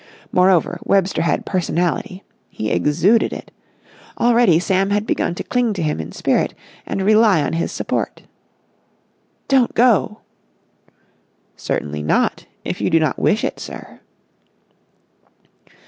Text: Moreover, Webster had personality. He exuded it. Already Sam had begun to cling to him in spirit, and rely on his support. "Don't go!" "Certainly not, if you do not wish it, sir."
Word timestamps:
Moreover, 0.31 0.79
Webster 0.83 1.21
had 1.21 1.45
personality. 1.45 2.23
He 2.49 2.71
exuded 2.71 3.31
it. 3.31 3.51
Already 4.19 4.57
Sam 4.57 4.89
had 4.89 5.05
begun 5.05 5.35
to 5.35 5.43
cling 5.43 5.73
to 5.73 5.83
him 5.83 5.99
in 5.99 6.11
spirit, 6.11 6.55
and 6.87 7.03
rely 7.03 7.39
on 7.43 7.53
his 7.53 7.71
support. 7.71 8.23
"Don't 9.47 9.75
go!" 9.75 10.21
"Certainly 11.55 12.01
not, 12.01 12.47
if 12.65 12.81
you 12.81 12.89
do 12.89 12.99
not 12.99 13.19
wish 13.19 13.43
it, 13.43 13.59
sir." 13.59 13.99